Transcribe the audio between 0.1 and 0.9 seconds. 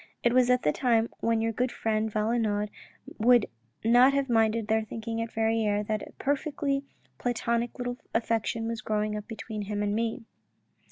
It was at the